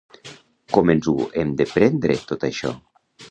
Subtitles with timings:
[0.77, 2.73] Com ens ho hem de prendre tot això?